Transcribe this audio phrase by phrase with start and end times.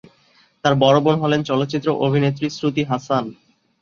[0.63, 3.25] তার বড়ো বোন হলেন চলচ্চিত্র অভিনেত্রী শ্রুতি হাসান।